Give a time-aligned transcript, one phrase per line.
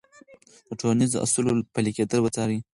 [0.67, 2.57] د ټولنیزو اصولو پلي کېدل وڅارئ.